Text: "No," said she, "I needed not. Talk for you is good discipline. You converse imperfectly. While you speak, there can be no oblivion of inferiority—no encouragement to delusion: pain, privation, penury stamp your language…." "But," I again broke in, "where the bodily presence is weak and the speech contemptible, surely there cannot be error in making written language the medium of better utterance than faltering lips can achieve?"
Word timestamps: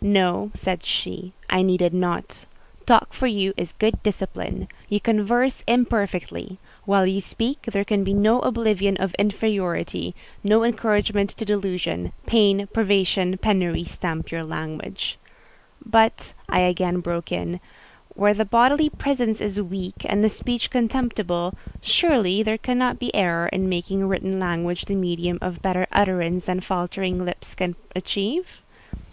"No," 0.00 0.52
said 0.54 0.84
she, 0.86 1.32
"I 1.48 1.62
needed 1.62 1.92
not. 1.92 2.46
Talk 2.86 3.12
for 3.12 3.26
you 3.26 3.52
is 3.56 3.72
good 3.72 4.00
discipline. 4.04 4.68
You 4.88 5.00
converse 5.00 5.64
imperfectly. 5.66 6.60
While 6.84 7.08
you 7.08 7.20
speak, 7.20 7.62
there 7.62 7.84
can 7.84 8.04
be 8.04 8.14
no 8.14 8.38
oblivion 8.38 8.96
of 8.98 9.14
inferiority—no 9.14 10.62
encouragement 10.62 11.30
to 11.30 11.44
delusion: 11.44 12.12
pain, 12.24 12.68
privation, 12.72 13.36
penury 13.38 13.82
stamp 13.82 14.30
your 14.30 14.44
language…." 14.44 15.18
"But," 15.84 16.34
I 16.48 16.60
again 16.60 17.00
broke 17.00 17.32
in, 17.32 17.58
"where 18.14 18.32
the 18.32 18.44
bodily 18.44 18.90
presence 18.90 19.40
is 19.40 19.60
weak 19.60 20.04
and 20.08 20.22
the 20.22 20.28
speech 20.28 20.70
contemptible, 20.70 21.58
surely 21.82 22.44
there 22.44 22.58
cannot 22.58 23.00
be 23.00 23.12
error 23.12 23.48
in 23.48 23.68
making 23.68 24.06
written 24.06 24.38
language 24.38 24.84
the 24.84 24.94
medium 24.94 25.40
of 25.42 25.62
better 25.62 25.88
utterance 25.90 26.46
than 26.46 26.60
faltering 26.60 27.24
lips 27.24 27.56
can 27.56 27.74
achieve?" 27.96 28.60